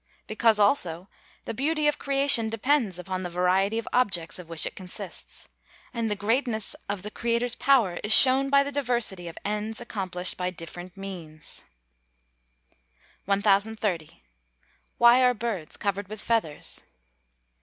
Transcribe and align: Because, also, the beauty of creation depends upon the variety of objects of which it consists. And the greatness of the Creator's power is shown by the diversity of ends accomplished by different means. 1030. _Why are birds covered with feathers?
Because, 0.25 0.57
also, 0.57 1.09
the 1.45 1.53
beauty 1.53 1.87
of 1.87 1.99
creation 1.99 2.49
depends 2.49 2.97
upon 2.97 3.21
the 3.21 3.29
variety 3.29 3.77
of 3.77 3.87
objects 3.93 4.39
of 4.39 4.49
which 4.49 4.65
it 4.65 4.75
consists. 4.75 5.47
And 5.93 6.09
the 6.09 6.15
greatness 6.15 6.75
of 6.89 7.03
the 7.03 7.11
Creator's 7.11 7.53
power 7.53 7.99
is 8.03 8.11
shown 8.11 8.49
by 8.49 8.63
the 8.63 8.71
diversity 8.71 9.27
of 9.27 9.37
ends 9.45 9.79
accomplished 9.79 10.37
by 10.37 10.49
different 10.49 10.97
means. 10.97 11.65
1030. 13.25 14.23
_Why 14.99 15.21
are 15.21 15.35
birds 15.35 15.77
covered 15.77 16.07
with 16.07 16.19
feathers? 16.19 16.81